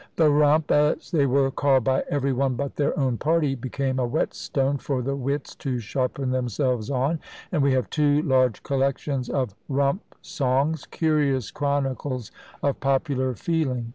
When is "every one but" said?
2.09-2.75